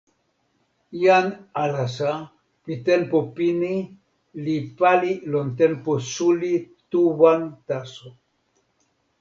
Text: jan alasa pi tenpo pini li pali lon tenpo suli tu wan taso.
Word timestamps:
jan 1.01 1.27
alasa 1.63 2.11
pi 2.63 2.73
tenpo 2.85 3.17
pini 3.35 3.75
li 4.43 4.57
pali 4.77 5.13
lon 5.31 5.47
tenpo 5.59 5.91
suli 6.13 6.53
tu 6.89 7.01
wan 7.19 7.41
taso. 7.67 8.07